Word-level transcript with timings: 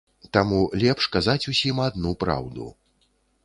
Таму 0.37 0.61
лепш 0.83 1.03
казаць 1.17 1.49
усім 1.53 1.85
адну 1.87 2.17
праўду. 2.27 2.65